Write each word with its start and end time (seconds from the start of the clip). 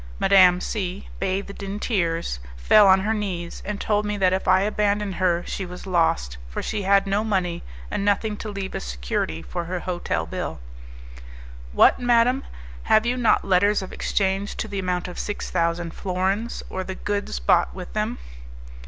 Madame 0.19 0.59
C, 0.59 1.09
bathed 1.19 1.61
in 1.61 1.79
tears, 1.79 2.39
fell 2.57 2.87
on 2.87 3.01
her 3.01 3.13
knees, 3.13 3.61
and 3.63 3.79
told 3.79 4.03
me 4.03 4.17
that 4.17 4.33
if 4.33 4.47
I 4.47 4.61
abandoned 4.61 5.13
her 5.21 5.43
she 5.45 5.63
was 5.63 5.85
lost, 5.85 6.37
for 6.49 6.63
she 6.63 6.81
had 6.81 7.05
no 7.05 7.23
money 7.23 7.61
and 7.91 8.03
nothing 8.03 8.35
to 8.37 8.49
leave 8.49 8.73
as 8.73 8.83
security 8.83 9.43
for 9.43 9.65
her 9.65 9.81
hotel 9.81 10.25
bill. 10.25 10.59
"What, 11.71 11.99
madam! 11.99 12.43
Have 12.85 13.05
you 13.05 13.15
not 13.15 13.45
letters 13.45 13.83
of 13.83 13.93
exchange 13.93 14.57
to 14.57 14.67
the 14.67 14.79
amount 14.79 15.07
of 15.07 15.19
six 15.19 15.51
thousand 15.51 15.93
florins, 15.93 16.63
or 16.67 16.83
the 16.83 16.95
goods 16.95 17.37
bought 17.37 17.71
with 17.75 17.93
them?" 17.93 18.17